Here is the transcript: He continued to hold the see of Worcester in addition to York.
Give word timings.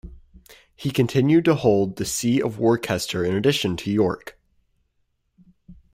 He 0.75 0.89
continued 0.89 1.45
to 1.45 1.53
hold 1.53 1.97
the 1.97 2.05
see 2.05 2.41
of 2.41 2.57
Worcester 2.57 3.23
in 3.23 3.35
addition 3.35 3.77
to 3.77 3.91
York. 3.91 4.35